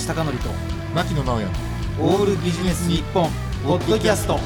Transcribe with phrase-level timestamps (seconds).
[0.00, 0.30] 口貴教と
[0.94, 1.48] 牧野直哉
[2.00, 3.28] オールビジネス日本
[3.62, 4.38] ポッドキャスト。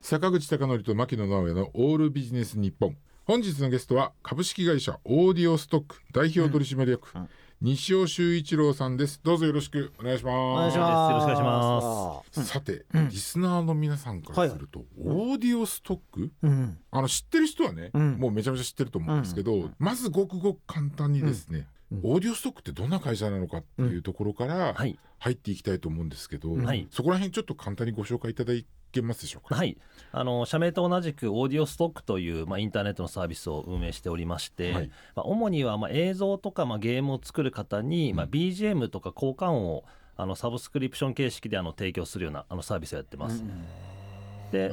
[0.00, 2.96] 坂口孝則と牧野直哉のオールビジネス日本。
[3.26, 7.20] 本日のゲストは株式会社オーディオストック代表取締役、うん。
[7.20, 7.28] うん。
[7.60, 9.20] 西尾修一郎さんです。
[9.22, 10.34] どうぞよろしくお願いします。
[10.34, 12.44] お願いしよろしくお願いします。
[12.46, 13.08] さて、うん。
[13.10, 16.78] リスナーの皆さんからすると、オーディオストックうん。
[16.90, 18.12] あの知ってる人はね、うん。
[18.14, 21.66] もうめちゃめちゃ知ってると思うんですけど、まずごくごく簡単にですね、うん
[22.02, 26.88] オーディオストックってどんな会社なのかっていうところからはい、入っていきたいと思うんですけど、はい。
[26.90, 28.52] そこら辺ちょっと簡単にご紹介いただ
[28.92, 29.54] けますでしょうか？
[29.54, 29.76] はい、
[30.12, 34.90] あの社名と同じくオーディオストックという、まあ、インターネットのサービスを運営しておりまして、はい。
[35.16, 39.84] まあ、主には、まあ、映像とか、まあ、ゲームを作る方に、まあ、うん BGM とか交換音を
[40.16, 43.42] あのサブスクリプション形式であの提供するようなあのサービスをやってます。
[43.42, 43.44] で、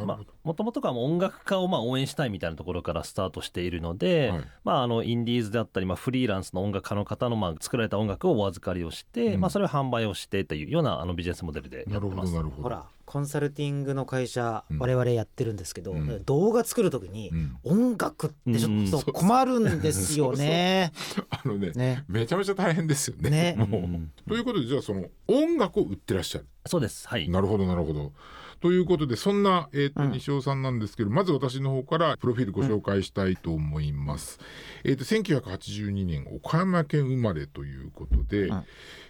[0.06, 12.32] まあもともとが音楽家をまあ応援したいみたいなところからスタートしているので、はいまあ、あのインディーズであったり、まあ、フリーランスの音楽家の方のまあ作られた音楽をお預かりをして、うんまあ、それを販売をしてというようなあのビジネスモデルでなるほやってます。
[12.32, 12.64] どなるほど。
[12.64, 20.94] ほらコンサルティングの会社、うん我々やってるんですけど、うん動画作る時に、うん音楽ってちょっと困るんですよね。
[21.30, 23.30] あのねねめちゃめちゃ大変ですよね。
[23.30, 26.48] ねもううんということでじゃあその音楽を売ってらっしゃる。
[26.66, 27.06] そうです。
[27.08, 27.28] はい。
[27.28, 28.14] なるほどなるほど。
[28.62, 34.40] ということでそんな、えーとうん西尾さんなんですけどまず私の方からプロフィールご紹介したいと思います。
[34.84, 38.64] えー、と1982年岡山県生まれということで、うん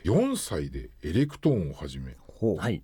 [0.04, 2.82] 4歳でエレクトーンを始めほうはい。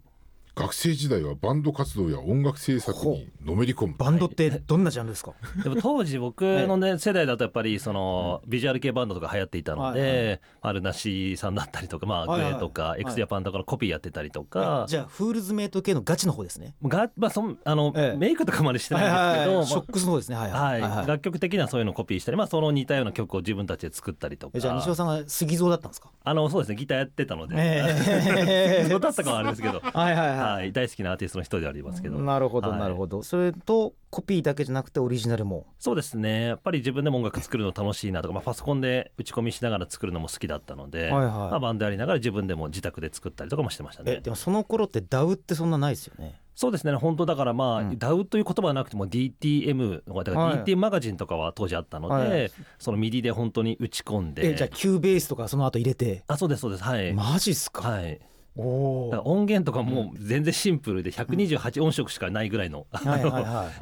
[0.57, 3.95] 学生時代はバンド活動や音楽制作にのめり込む。
[3.97, 5.33] バンドってどんなジャンルですか？
[5.63, 12.51] でも当時僕のね 世代だとやっぱりそのビジュアル系バンドとか流行っていたのはいで、 LUNA SEA さんだったりとかまあグはいはい。
[12.51, 13.01] レーとかい。
[13.01, 16.75] x ジャパンとかのコピーやってたりとか、じゃあ FOOL'S MATE 系のガチの方ですね。
[16.83, 18.17] がまあそんあのええ。
[18.17, 20.35] メイクとかまでしてないんですけど、ショックスの方ですね。
[20.37, 20.81] はいはい。
[20.81, 21.07] はい。
[21.07, 24.53] 楽曲的にはそういうのをコピーしたり、まあ、その似たような曲を自分たちで作ったりとか。
[24.55, 26.09] えじゃあ西尾さんが杉蔵だったんですか？
[26.23, 26.75] あのそうですね。
[26.75, 28.89] ギターやってたので、ええ。
[28.89, 30.37] どうだったかはあれですけど、はいはいはい。
[30.53, 32.79] はい、大好きなアーティストの一人ではありますけど、なるほどはい。
[32.79, 35.65] なるほど、それとコピーだけじゃなくてオリジナルも？
[35.79, 36.47] そうですね。
[36.47, 41.23] やっぱり自分でも音楽作るの楽しいなとか、まあ、パソコンで打ち込みしながら作るのも好きだったので、はいはい。
[41.25, 44.17] まあ、バンドやりながら自分でも自宅で作ったりとかもしてましたね。
[44.19, 46.39] えでもその頃って DAW ってそんなないですよね。
[46.55, 46.93] そうですね。
[46.95, 47.89] 本当だからまあ、うん。
[47.91, 50.57] DAW という言葉はなくても DTM だからはい。
[50.63, 52.51] DTM マガジンとかは当時あったので、はい。
[52.79, 54.49] その MIDI で本当に打ち込んで。
[54.49, 56.23] えじゃあ Cubase とかその後入れて？
[56.27, 56.83] あそうですそうです。
[56.83, 58.19] はい、マジっすか、はい、
[58.57, 62.87] 音源とかも全然シンプルで128音色しかないぐらいの,、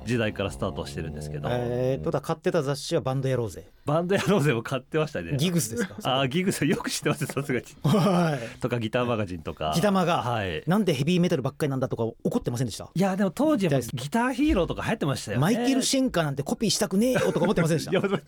[0.06, 3.66] 時代からスタートしてるんですけど、えー、とだ買ってた雑誌はバンドやろうぜ。
[3.86, 5.38] バンドやろうぜを買ってましたね。
[5.38, 5.96] GiGS ですか？
[6.03, 7.66] あー GiGS よく知ってますさすがに。
[7.84, 8.59] はい。
[8.59, 9.72] とかギターマガジンとか。
[9.75, 10.63] ギタマがはい。
[10.66, 12.90] なんでヘビーメタルばっかりなんだとか怒ってませんでした？
[12.94, 15.42] いやでも当時ギターヒーローとか流行ってましたよね。
[15.42, 18.22] マイケル・シェンカーなんてコピーしたくねえよとか思ってませんでしいやたそこ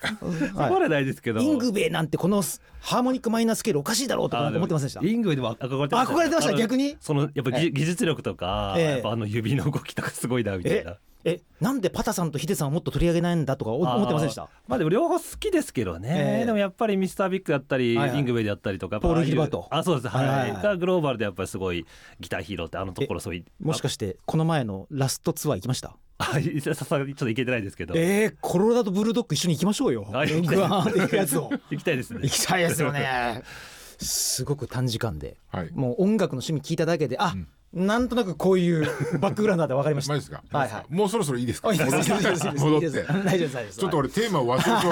[0.53, 2.43] までないですけど、イングベイなんてこの
[2.79, 5.03] ハーモニックマイナースケールおかしいだろうとか思ってませんでした？
[5.03, 6.97] イングでも憧れてました憧れてました逆に？
[6.99, 8.85] そのやっぱ技技術力とか、ええ。
[8.85, 14.49] やっぱあの指の動きとかすごいなみたいなえなんでパタさんとヒデさんをもっと取り上げないんだとか思ってませんでした？
[14.67, 16.45] まあでも両方好きですけどね、ええ。
[16.45, 18.19] でもやっぱりミスタービッグだったり、はいはい。
[18.19, 19.67] イングウェイであったりとかポールヒルバート。
[19.71, 20.07] あそうです。
[20.07, 21.85] はい、はいがグローバルでやっぱりすごい
[22.19, 25.97] ギターヒーローってあのところそういうもしかしてこの前のラストツアー行きました？
[26.19, 30.07] あいさすがにちょっといけてないですけど、えー、コロラドブルドッグ一緒に行きましょうよ。
[30.13, 30.41] 行
[31.77, 32.21] きたいですね。
[32.23, 33.43] 行きたいですよね
[33.99, 35.69] すごく短時間ではい。
[35.73, 37.33] もう音楽の趣味聞いただけであ、
[37.73, 38.85] なんとなくこういう
[39.19, 40.13] バックグラウンドで分かりました。
[40.13, 40.57] マジですか？
[40.57, 40.93] はいはい。
[40.93, 41.67] もうそろそろいいですか？
[41.69, 41.85] 戻って。
[41.91, 43.05] 大丈夫です。
[43.25, 43.79] 大丈夫です。
[43.79, 44.91] ちょっと俺テーマを忘れそう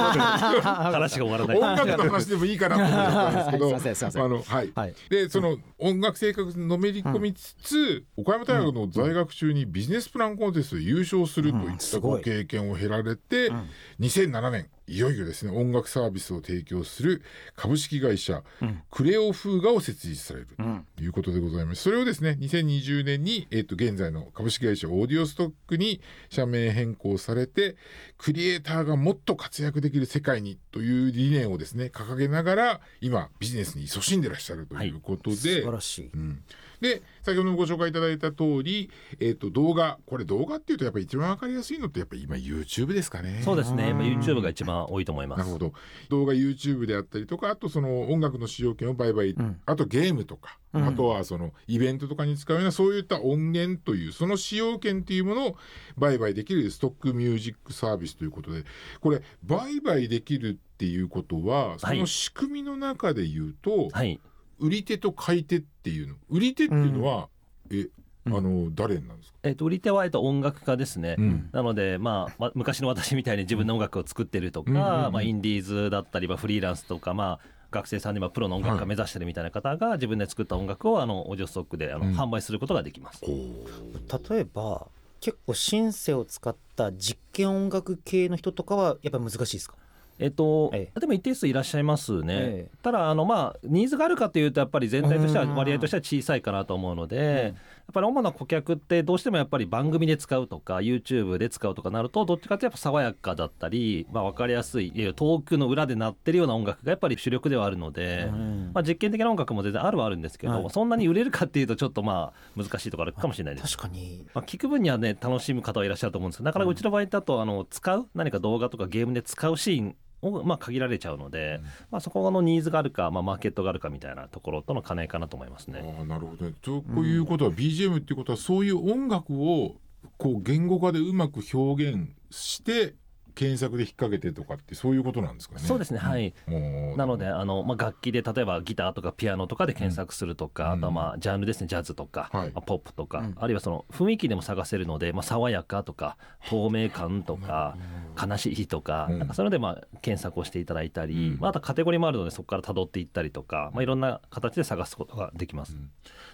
[0.62, 1.58] 話が終わらない。
[1.58, 3.36] 音楽の話でもいいかなと思ったん
[3.82, 4.72] ですけど、 あのはい。
[4.76, 4.96] はい。
[5.10, 11.80] でその音楽生活にのめり込みつつ、岡山大学の在学中にビジネスプランコンテストで優勝するといったうん。
[11.80, 12.18] すごい。
[12.20, 13.52] ご経験を経られて、
[14.00, 17.24] 2007年いよいよですね音楽サービスを提供する
[17.56, 18.44] 株式会社、
[18.92, 20.48] クレオフーガを設立される
[20.96, 21.82] ということでございます。
[21.82, 27.76] それをですね2020年に、えっと現在の株式会社オーディオストックに社名変更されて
[28.18, 36.10] クリエイターがもっと活躍できる世界にという理念をですね掲げながら今ビジネスに勤しんでらっしゃるということで、素晴らしい。
[36.14, 36.44] うん、
[36.82, 38.90] で先ほどご紹介いただいた通り、
[39.20, 39.98] えー、と動画。
[40.06, 43.42] これ動画っていうとやっぱり一番わかりやすいのってやっぱり今 YouTube ですかね。
[43.44, 45.40] そうですね、まあ、YouTube が一番多いと思います。
[45.40, 45.74] なるほど。
[46.10, 49.62] 動画 YouTube であったりとかあとその音楽の使用権を売買、ん。
[49.66, 50.88] あとゲームとか、うん。
[50.88, 55.58] あとはそのイベントとかに使うようなそういった音源というその使用権というものを
[55.98, 58.64] 売買できるストックミュージックサービスということで。
[59.00, 64.20] これ売買できるっていうことはその仕組みの中で言うと、はい
[64.60, 67.30] 売り手と買い手っていうの売り手っていうのは、
[67.72, 67.88] え
[68.28, 71.50] あの誰なんですか、えっと売り手はえっと音楽家ですね、うん。
[71.52, 74.78] なので、まあ、ま昔の私みたいに自分の音楽を作ってるとか、うん。
[74.78, 77.40] うんうんまあ、インディーズだったり、まあ、フリーランスとか、まあ、
[77.72, 82.14] 学生さんで今プロの音楽家目指してるみたいな方が自分で作った音楽をあのオーディオストックであの、うん。
[82.16, 83.22] 販売することができます。
[83.26, 84.88] 例えば
[85.22, 89.76] 結構シンセを使った実験音楽系の人とかはやっぱ難しいですか？
[90.18, 92.78] えっと、えでも一定数いらっしゃいますね、ええ。
[92.82, 97.54] ただあのまあニーズがあるかというとやっぱり全体としてはうん割合としては小さいかなと思うので、
[97.88, 108.72] やっぱり主な顧客ってどうしてもやっぱり番組で使うとか YouTube で使うとかなるとどっちかというとやっぱ爽やかだったり、まあ、分かりやすい遠くの裏で鳴ってるような音楽がやっぱり主力ではあるので、うん。
[108.74, 110.70] まあ、実験的な音楽も全然あるはあるんですけど、はい。
[110.72, 113.78] そんなに売れるかっていうとちょっとまあ難しいところかもしれないです。
[113.78, 114.26] 確かに。
[114.34, 125.96] まあ、聞く分にはね楽しむ方はいらっしゃると思うんですけどなかなかうちの場合だとあの使う何か動画とかゲームで使うシーンをまあ限られちゃうので、まあ、そこのニーズがあるか、まあ、マーケットがあるかみたいなところとの兼ね合いかなと思いますね。
[125.98, 126.54] ああなるほどね。
[126.62, 129.76] ということは BGM っていうことはそういう音楽を
[130.18, 132.96] こう言語化でうまく表現して
[133.36, 135.62] 検索で引っ掛けてとかってそういうことなんですかね？
[135.62, 136.34] そうですねはい。
[136.48, 136.98] もう。
[136.98, 140.72] なのであの、まあ、楽器で例えばギターとかピアノとかで検索するとか、うん。
[140.72, 142.52] あとはまあジャンルですねジャズとか、はい。
[142.52, 143.36] まあポップとか、うん。
[143.38, 146.18] あるいはその雰囲気でも探せるので、まあ、爽やかとか
[146.50, 147.78] 透明感とか
[148.20, 149.20] 悲しいとか,、うん。
[149.20, 151.40] なんかそういうのでまあ検索をしていただいたり、うん。
[151.40, 155.76] まあ、あとカテゴリーもあるのでそこから辿っていったりとか、まあ、いろんな形で探すことができます。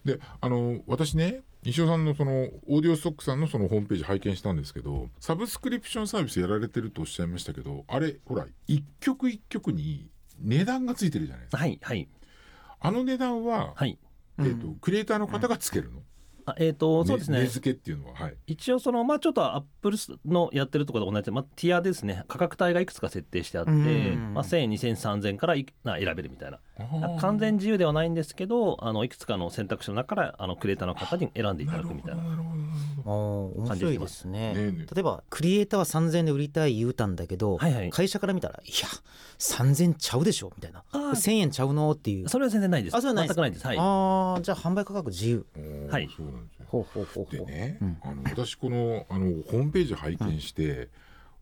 [0.06, 2.32] であの私ね西尾さんのその
[2.68, 10.10] オーディオストックさんのそのホームページ拝見したんですけどサブスクリプションサービスやられてるとおっしゃいましたけどあれほら一曲一曲に
[10.40, 11.58] 値段がついてるじゃないですか。
[11.58, 12.08] はいはい。
[12.80, 14.00] あの値段は、はい。
[14.40, 16.02] えーとクリエイターの方がつけるの、
[16.46, 17.40] あえー、とそうですね。
[17.40, 18.36] 値付けっていうのははい。
[18.48, 22.24] 一応そのまあちょっとアップルのやってるところと同じで、まあ、ティアですね。
[22.28, 24.34] 価格帯がいくつか設定してあって、うん。
[24.34, 26.60] まあ、1000円2000円3000円からいな選べるみたいな
[27.20, 32.72] 完全自由ではないんですけどあのいくつかの選択肢の中からあのクリエイターの方に選んでいただくみたいななるほどなるほどなる
[33.04, 34.32] あー面白いですね。
[34.32, 34.54] ね。
[34.56, 34.96] えねえ。
[34.96, 37.90] 例えばクリエイターは3000円で売りたい言うたんだけど、はいはい。
[37.90, 38.88] 会社から見たらいや
[39.40, 40.84] 3000円ちゃうでしょみたいな。
[40.92, 41.10] あー。
[41.12, 42.30] 1000円ちゃうのっていう。
[42.30, 42.96] それは全然ないです。
[42.96, 43.36] あそれはないです。
[43.36, 43.66] 全くないです。
[43.66, 43.78] はい。
[43.80, 45.46] ああじゃあ販売価格自由。
[45.90, 46.10] はい。
[46.16, 46.66] そうなんですよ。
[46.68, 47.46] ほうほうほうほう。
[47.48, 47.98] でね、うん。
[48.04, 50.90] あの私このあのホームページ拝見して、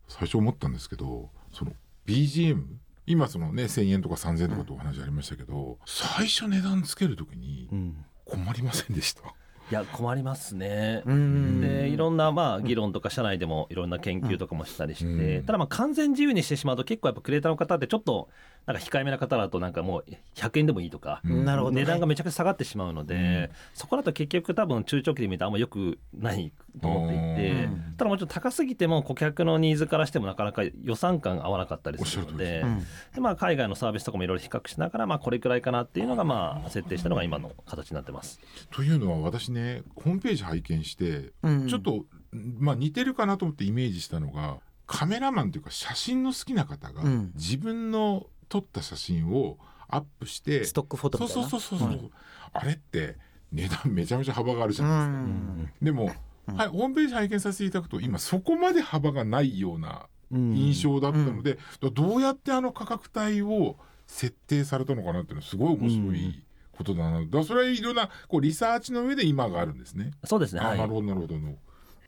[0.08, 1.72] 最初思ったんですけどその
[2.08, 2.64] BGM
[3.10, 8.06] 今そのね1,000円とか3,000円とかってお話ありましたけど、最初値段つける時にうん。
[8.26, 9.24] 困りませんでした？
[9.24, 11.02] いや困りますね。
[11.06, 11.62] うん。
[11.62, 15.46] でいろんなまあ議論とか社内でもいろんな研究とかもしたりして、うん。
[15.46, 18.30] ただまあ完全自由にしてしまうと結構やっぱクリエイターの方ってちょっと
[18.66, 21.46] なんか控えめな方だとなんかもう100円でもいいとか、うん。
[21.46, 21.82] なるほどね。
[21.82, 26.52] 値段がめちゃくちゃ下がってしまうので、そこだと結局多分中長期で見るとあんま良くない
[26.82, 27.96] と思っていて、うん。
[27.98, 32.80] ただもちろん高すぎても顧客のニーズからしてもなかなか予算感が合わなかったりするのでうん。
[33.14, 38.40] で、まあ、海外のサービスとかもいろいろ比較しながら、まあ、これくらいかなっていうのがまあ設定したのが今の形になってます。
[38.72, 41.68] というのは私ねホームページ拝見して、うん。
[41.68, 47.32] ちょっと、まあ、似てるかなと思ってイメージしたのがカメラマンというか写真の好きな方が、うん。
[47.36, 49.58] 自分の撮った写真を
[49.88, 51.50] アップしてストックフォトそうみたいな？
[51.50, 52.12] そうそうそう、う
[52.52, 53.18] あれって
[53.52, 55.14] 値段めちゃめちゃ幅があるじゃうないですか。
[55.24, 55.72] ん。
[55.82, 56.12] でも、
[56.48, 61.58] はい、ホームページ拝見させていただくと今そこまで幅がないような印象だったので、
[61.94, 70.12] どうやってあの価格帯を設定されたのかなっていうのはすごい面白いことだな、だそれはいろんなこうリサーチの上で今があるんですね。
[70.26, 71.36] そうですね、なるほどなるほど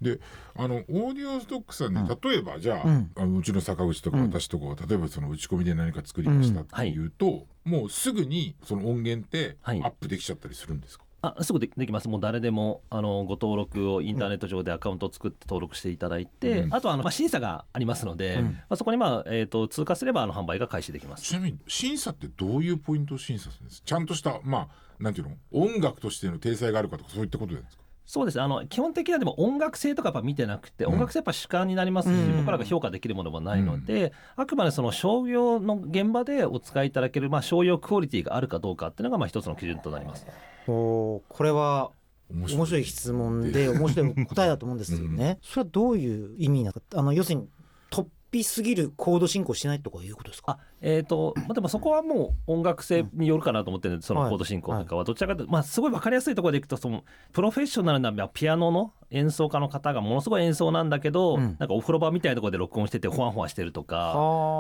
[0.02, 0.20] で
[0.56, 4.24] あのオーディオストックさんね、例えばじゃあ,、あのうちの坂口とかうん。
[4.24, 9.82] 私とかが例えばその打ち込みで何か作りましたっていうと、もうすぐにその音源ってアはい。
[9.82, 16.74] ップできちゃったりするんですか、あすぐでできます、もう誰でもあのご登録をインターネット上でアカウントを作って登録していただいて、うん。
[16.74, 18.46] あとはあの、まあ、審査がありますので、うん。
[18.46, 21.24] まあ、そこに、まあえー、と通過すればあの販売が開始できます。
[21.24, 23.82] ちなみに審査ってどういうポイントを審査するんです？
[23.82, 24.68] かちゃんとしたまあ
[25.00, 25.36] なんていうの？
[25.52, 27.84] 音楽としての体裁があるかとかそういったことなんですか？
[28.06, 28.44] そうですね。
[28.44, 30.94] あの基本的にはでも音楽性とかやっぱ見てなくて、うん。
[30.94, 32.38] 音楽性やっぱ主観になりますし、うん。
[32.38, 40.26] 僕らが評価できるものもないので、あくまでその商業の現場でお使いいただける、まあ、商用クオリティがあるかどうかっていうのがまあ一つの基準となります。
[40.68, 41.92] おーこれは
[42.30, 44.26] 面面白い質問で面白い。
[44.26, 45.40] 答えだと思うんですよね。
[45.42, 46.82] それはどういう意味なのか。
[46.96, 47.48] あの要するに
[47.90, 50.58] 突飛すぎるコード進行してないとかいうことですか？
[50.60, 54.30] あえーとまあ、でもそこはもう音楽性によるかなと思ってるんでそのはい。
[54.30, 55.04] コード進行とかは。
[55.04, 61.56] どちらかというと、まあ、すごい分かりやすいところでいくとそのプロフェッショナルなピアノの演奏家の方がものすごい演奏なんだけど、うん。
[61.60, 64.14] なんかお風呂場みたいなところで録音しててほわほわしてるとか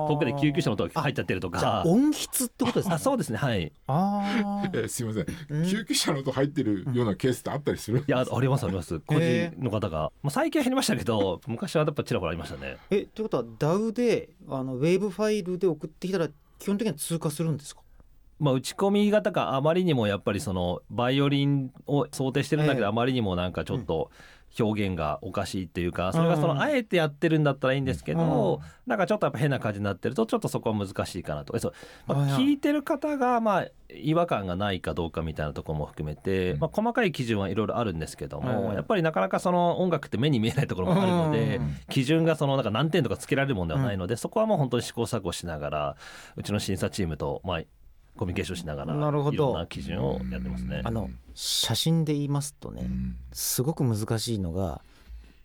[0.10, 2.96] 遠くで救急車の音が入っちゃってるとじゃあか音質ってことですか？
[2.96, 3.64] あそうですねはい。
[3.64, 4.84] いあー。
[4.86, 5.66] えすいません、うん。
[5.66, 9.00] 救急車の音入ってるようなケースってあったりする、やありますあります。
[9.00, 12.78] 個へ人の方が、まあ、最近は減りましたけど昔はやっぱちらほらありましたね。
[12.90, 17.82] えということは DAW であのウェーブファイルで送ってきたら基本的には通過するんですか？
[18.40, 22.90] まあ、打ち込み型があまりにもやっぱりそのバイオリンを想定してるんだけど、ええ。
[22.90, 24.10] あまりにもなんかちょっと
[24.60, 31.58] 表現がおかしいっていうかそれがそのあえてやってるんだったらいいんですけど、なんかちょっとやっぱ変な感じになってるとちょっとそこは難しいかなと。
[31.60, 31.74] そう、
[32.08, 45.96] まあ、聞いてる方がまあ違和感がないかどうかみたいなところも含めて、まあ、細かい基準はいろいろあるんですけども、やっぱりなかなかその音楽って目に見えないところもあるので、基準がそのなんか何点とかつけられるものではないので、そこはもう本当に試行錯誤しながら
[46.36, 47.62] うちの審査チームとまあ
[48.22, 49.34] コミュニケーションしながらなるほど。
[49.34, 50.82] いろんな基準をやってますね。
[50.84, 52.88] あの写真で言いますとね、
[53.34, 54.84] すごく難しいのが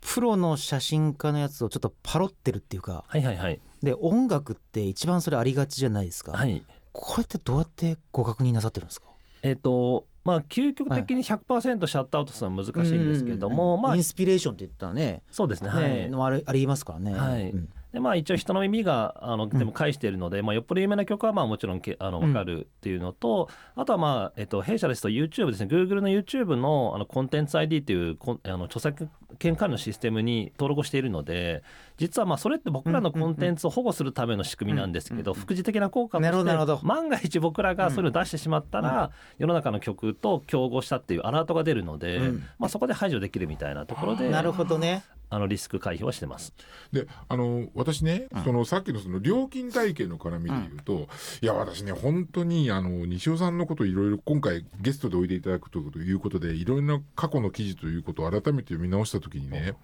[0.03, 9.07] プロの写真家のやつをちょっとパロってるっていうか、はいはいはい、で音楽って一番それありがちじゃないですか、はい、これってどうやってご確認なさってるんですか？
[9.43, 25.67] えっ、ー、とまあ究極的に100%シャットアウトするのは難しいんですけども、まあインスピレーションって言ったらねそうですねはい、あれありますからね、はい、うんでまあ一応人の耳があのでも返しているので、うん、まあよっぽど有名な曲はまあもちろんけあの分かるっていうのと、うん、あとはまあ、えっと、弊社ですと YouTube ですね。
[25.75, 31.63] Google の YouTube のあのコンテンツ ID っていうこあの著作権管理のシステムに登録しているので
[31.99, 42.21] 実はまあそれって僕らのコンテンツを保護するための仕組みなんですけど、副次的な効果として万が一僕らがそれを出してしまったら、世の中の曲と競合したっていうアラートが出るので、
[42.59, 45.05] まあ、そこで排除できるみたいなところでなるほどね。
[45.29, 46.55] あのリスク回避はしてます。
[46.93, 51.07] であの私ね、そのさっきのその料金体系の絡みで言うと、うん、い
[51.41, 59.75] や私ね本当にあの西尾さんのこといろいろ今回ゲストでおいでいただくということでいろんな過去の記事ということを改めて読み直した時にね、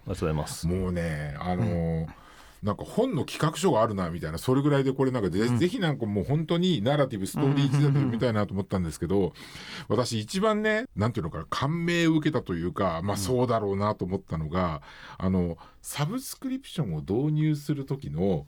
[0.65, 1.69] もうねあの、う
[2.02, 2.02] ん
[2.63, 9.33] なんか本の企画書があるなみたいなそれぐらいでこれなんかぜうん、ぜひなんかもう本当にナラティブストーリー仕立てみたいなと思ったんですけど、
[9.89, 14.81] 私一番ねなんていうのかな感銘を受けたというかまあそうだろうなと思ったのが、
[15.17, 18.45] あのサブスクリプションを導入する時の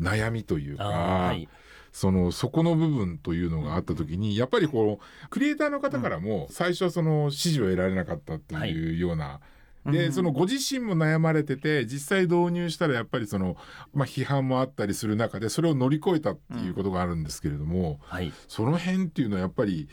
[0.00, 0.84] 悩みというか。
[0.84, 1.48] はい。
[1.92, 9.40] そのそこの部分というのがあった時にやっぱりこうクリエイターの方からも最初はその支持を得られなかったっていうような、
[9.90, 13.56] でそのご自身も悩まれてて実際導入したらやっぱりその、
[13.94, 19.88] まあ、批判もあったりする中でそれを乗り越えたっていうことがあるんですけれども、はい、その辺っていうのはやっぱり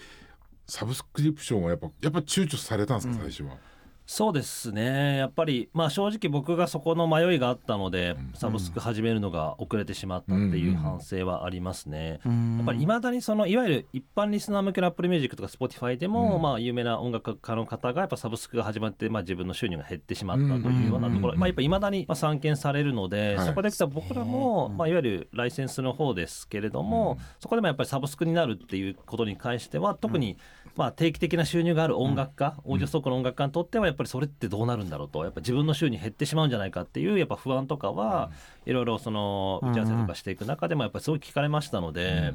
[0.67, 3.57] サブスクリプションはやっぱやっぱ躊躇されたんですか最初は？
[4.05, 5.17] そうですね。
[5.17, 30.38] やっぱりまあ正直僕がそこの迷いがあったので、サブスク始めるのが遅れてしまったっていう反省はありますね、やっぱりいまだにそのいわゆる一般リスナー向けの Apple Music とか Spotify でも、まあ有名な音楽家の方がやっぱサブスクが始まって、まあ、自分の収入が減ってしまったというようなところ、まあ、やっぱいまだに散見されるので、そこで僕らも、まあ、いわゆるライセンスの方ですけれども、そこでもやっぱりサブスクになるっていうことに関しては特に、
[30.75, 38.32] まあ、定期的な収入がある音楽家、オーディオストックの音楽家にとってはやっぱりそれってどうなるんだろうとやっぱ自分の収入減ってしまうんじゃないかっていうやっぱ不安とかは
[38.65, 42.34] いろいろその打ち合わせとかしていく中でもやっぱりすごい聞かれましたので。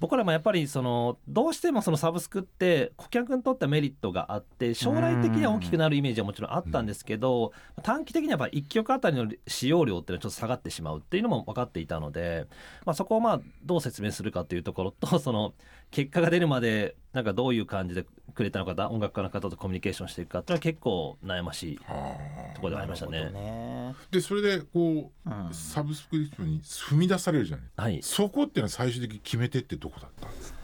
[0.00, 12.46] 僕らもやっぱりそのどうしてもそのサブスクって顧客にとってはメリットがあって将来的には大きくなるイメージはもちろんあったんですけど短期的にはやっぱ1曲あたりの使用量っていうのはちょっと下がってしまうっていうのも分かっていたので、
[12.84, 15.54] まあ、そこをまあどう説明するかっていうところとその
[15.94, 23.30] 結果が出るまでなんかどういう感じでクリエイターの方音楽家の方とコミュニケーションしていくかっていうのは結構悩ましいところでありましたね。
[23.30, 23.94] ね。
[24.10, 30.58] でそれでこう、うん、サブスクリプションに踏み出されるじゃない、はい、そこっていうのは最終的に決め手ってどこだったんですか？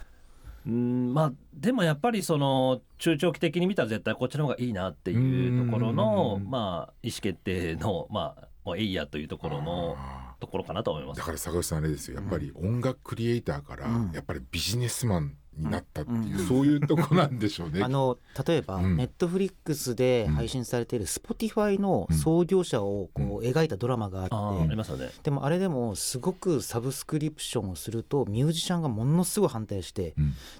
[0.67, 9.97] うんまあでもやっぱりその中長期的に見たら絶対こっちの方がいいなっていうところのまあ意思決定のまあもうエイヤというところの
[10.39, 11.19] ところかなと思います。
[11.19, 12.15] だから坂口さんあれですよ。
[12.15, 17.83] やっぱり音楽クリエイターからやっぱりビジネスマンになったっていう、うん、そういうとこなんでしょうね。
[17.83, 30.15] あの例えば、ネットフリックスで配信されている Spotify の創業者をこう描いたドラマがあって、ありますよね、でもあれでもすごくサブスクリプションをするとミュージシャンがものすごい反対して、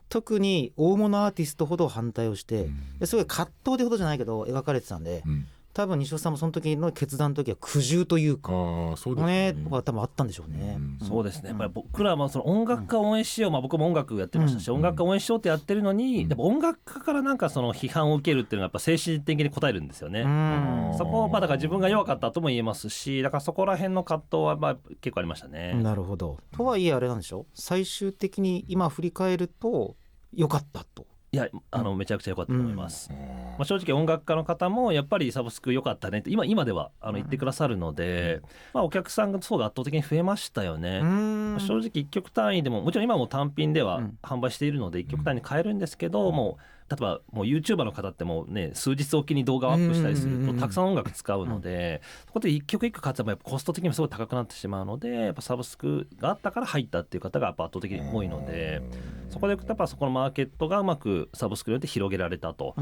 [0.10, 2.70] 特に大物アーティストほど反対をして、
[3.06, 5.24] すごい葛藤ってほどじゃないけど描かれてたんで。
[5.74, 9.54] 多分西尾さんもその時の決断の時は苦渋というかあそうですね。
[9.54, 11.50] ね多分あったんでしょうね、うん、そうですね。
[11.50, 20.24] やっぱり僕らはその音楽家を応援しよう、まあ、僕も音楽やってましたし、うん、音楽家を応援しようってやってるのに、うん、やっぱ音楽家からなんかその批判を受けるっていうのはやっぱ精神的に応えるんですよね、
[20.98, 25.74] そこまあだから自分が弱かったとも言えますしだからそこら辺の葛藤はまあ結構ありましたね。
[25.76, 26.38] なるほど。
[26.56, 27.46] とはいえあれなんでしょう。
[27.54, 29.96] 最終的に今振り返ると
[30.34, 38.42] 良かったといやあのめちゃくちゃ良かったと思います、うん、まあ、正直音楽家の方もやっぱりサブスク良かったねって今今ではあの言ってくださるので、
[38.74, 58.82] まあ、お客さんがそうが圧倒的に増えましたよね、まあ、正直1曲単位でももちろん今も単品では販売しているので1曲単位に変えるんですけど、もう例えばもう YouTuber の方ってもうね数日おきに動画をアップしたりするとたくさん音楽使うので、そこで一曲一曲買ってもやっぱコスト的にもすごい高くなってしまうのでやっぱサブスクがあったから入ったっていう方がやっぱ圧倒的に多いので
[59.30, 62.76] そこでやっぱそこのマーケットがうまくサブスクによって広げられたと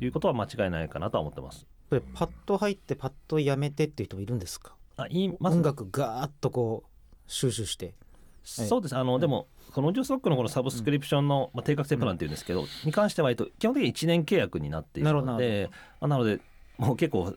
[0.00, 1.66] いうことは間違いないかなとは思ってます。
[1.88, 4.74] これパッと入ってパッとやめてっていう人もいるんですか？
[4.96, 6.88] あいます、音楽ガーッとこう
[7.26, 7.94] 収集して。
[8.42, 8.96] そうです。
[8.96, 15.68] あの、でもこのオーディオストックのこのサブスクリプションの、まあ、定額制プランっていうんですけど、に関しては、えっと、基本的に1年契約になっているので
[16.00, 16.40] なので
[16.78, 17.34] もう結構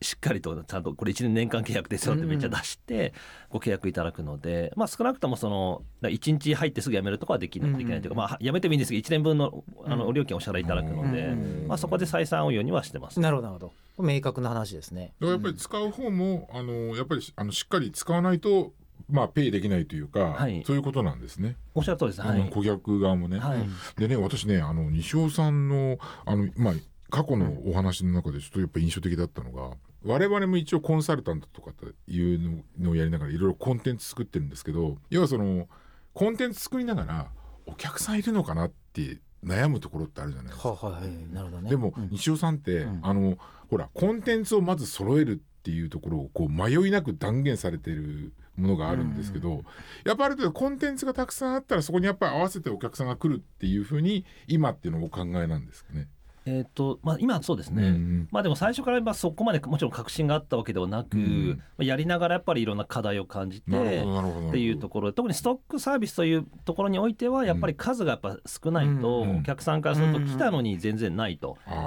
[0.00, 3.12] しっかりとちゃんとこれ1年年間契約ですよってめっちゃ出して
[3.50, 11.34] ご契約いただくので、まあ、少なくともその1日入ってすぐ辞めるとかはできないといけないというか、まあ、辞めてもいいんですけど1年分のあの料金をお支払いいただくので、
[11.66, 13.20] まあ、そこで採算運用にはしてます。
[13.20, 14.02] なるほどなるほど。
[14.02, 15.12] 明確な話ですね。
[15.20, 18.72] やっぱり使う方もあのやっぱりあのしっかり使わないと
[19.08, 21.56] まあ、ペイできないというか、はい、そういうことなんですね。
[21.74, 22.20] おっしゃる通りです。
[22.22, 23.38] はい、顧客側もね。
[23.38, 23.58] はい、
[23.98, 26.74] でね、私ね、あの西尾さんの、あの、まあ、
[27.10, 35.68] 過去のお話の中でちょっとやっぱ印象的だったのが、我々も一応コンサルタントとかっていうのをやりながらいろいろコンテンツ作ってるんですけど要はその
[36.14, 37.26] コンテンツ作りながら
[37.66, 40.70] お客さんいるのかなって悩むところってあるじゃないですか。
[40.70, 43.38] ははい、なるほどね、でも、うん、西尾さんって、うん、あの
[43.70, 49.64] ほらコンテンツをまず揃えるっていうところをこう迷いなく断言されてるものがあるんですけど、うん、
[50.04, 56.08] やっぱある程度コンテンツがたくさんあったらそこにやっぱり合わせてお客さんが来るっていうふうに今っていうのをお考えなんですかね？
[56.48, 65.12] えーとまあ、今そうですね、うん、まあ、でも最初からまあそこまでもちろん確信があったわけではなく、うん、まあ、やりながらやっぱりいろんな課題を感じてっていうところ。
[65.12, 71.80] 特にストックサービスというところにおいてはやっぱり数がやっぱ少ないと、お客さんからすると来たのに全然ないと、だか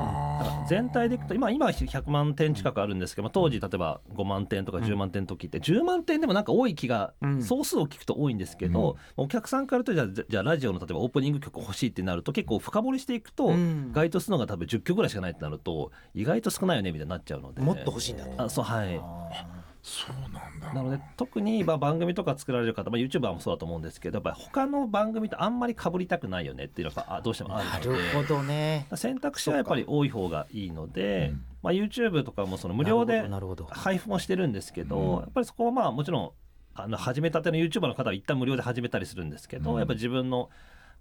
[0.62, 13.54] ら全体でいくと今今100万点近くあるんですけど、まあ、当時例えば5万点とか10万点の時って10万点でもなんか多い気が、総数を聞くと多いんですけど、お客さんからとじゃじゃあラジオの例えばオープニング曲欲しいってなると結構深掘りしていくと、
[13.92, 17.62] 該当するのが多分10曲ぐらいしかないってなると意外と少ないよねみたいになっちゃうので。
[17.62, 19.02] もっと欲しいんだあそうはい。
[19.84, 20.74] そうなんだ。
[20.74, 27.90] なので特にまあ番組とか作られる方、まあ、YouTuber もそうだと思うんですけどやっぱり他の番組とあんまりかぶりたくないよねっていうのがどうしてもあるので。
[27.90, 28.88] なるほどね。
[28.96, 33.28] 選択肢はやっぱり多い方がいいので、まあ、YouTube とかもその無料で
[33.72, 36.32] 配布もしてるんですけどやっぱりそこはまあもちろん
[36.76, 40.50] あの始めたての YouTuber の方は一旦無料で始めたりするんですけど、やっぱり自分の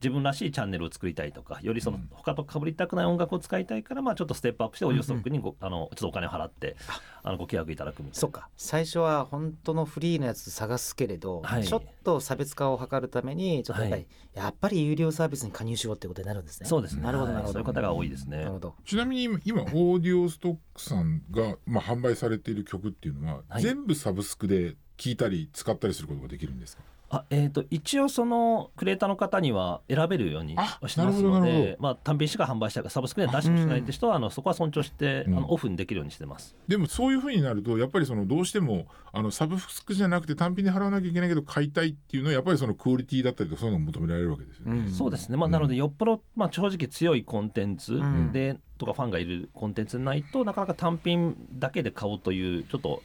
[0.02, 6.76] 自分らしいチャンネルを作りたいとかよりその他とかぶりたくない音楽を使いたいから、まあ、ちょっとステップアップしてオーディオストックにご、あのちょっとお金を払って
[7.22, 7.30] あ。
[7.32, 8.14] のご契約いただくみたいな。
[8.14, 8.48] そうか。
[8.56, 16.68] 最初は本当のフリーのやつ探すけれど、はい、ちょっと差別化を図るためにちょっとやっぱり、はい、やっぱり有料サービスに加入しようってことになるんですね。
[16.68, 17.02] そうですね。
[17.02, 18.46] なるほどなるほど、そういう方が多いですね。
[18.86, 26.82] ちなみに今オーディオストックさんが、まあ、販売されている曲っていうのは、はい、全部サブスクで聴いたり使ったりすることができるんですか？
[27.12, 36.54] あえーと、一応そのクリエイターの方には選べるようにはしてますので、まあ、単品しか販売したかサブスクで出しもしないって人は、あのそこは尊重して、うん、あのオフにできるようにしてます。
[36.68, 44.78] でもそういうふうになるとやっぱりそのどうしてもあのサブスクじゃなくて単品で払わなきゃいけないけど買いたいっていうのはやっぱりそのクオリティだったりとかそういうのが求められるわけですよね。
[44.78, 48.00] うん、そうですね、まあ、なのでよっぽど、まあ、正直強いコンテンツ
[48.32, 53.02] で、とかファンがいるコンテンツないとなかなか単品だけで買おうというちょっと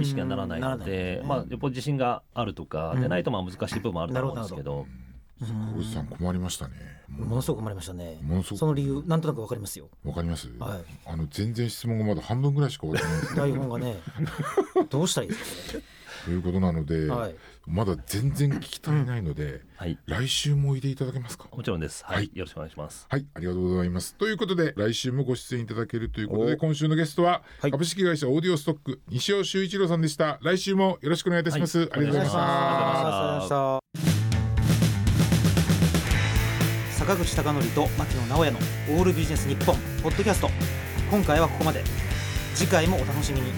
[0.00, 4.86] 意識がならないので、まあ、やっぱ自信があるとかでないとまあ難しい部分もあると思うんですけど。
[5.40, 6.74] 小口さん困りましたね。
[7.08, 8.18] ものすごく困りましたね。
[8.22, 9.88] ものすごくその理由なんとなくわかりますよ。
[10.04, 10.48] わかります？
[10.60, 10.84] はい。
[11.06, 13.34] あの全然質問がまだ半分ぐらいしか終わってないです。
[13.36, 13.96] 台本がね。
[14.88, 15.84] どうしたらいいですか。
[16.24, 17.34] ということなので、はい、
[17.66, 21.48] まだ全然聞き足りないので、はい、来週もおいでいただけますか？
[21.54, 23.06] もちろんです、はい、はい、よろしくお願いします。
[23.10, 23.26] はい。
[23.34, 24.14] ありがとうございます。
[24.14, 30.38] ということで来週もご出演いただけるということで今週のゲストは、株式会社オーディオストック西尾修一郎さんでした。
[30.42, 32.30] 来週もよろしくお願いいたします、ありがとうございま
[33.42, 33.80] した。
[36.90, 40.48] 坂口孝則と牧野直哉のオールビジネス日本ポッドキャスト。
[41.10, 41.84] 今回はここまで。
[42.54, 43.50] 次回もお楽しみに